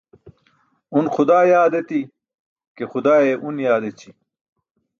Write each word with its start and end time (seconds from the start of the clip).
Un 0.97 1.05
xudaa 1.13 1.43
yaad 1.51 1.73
eti̇ 1.79 2.01
ke, 2.75 2.83
xudaa 2.91 3.21
une 3.47 3.61
yaad 3.67 3.83
eći. 3.89 4.09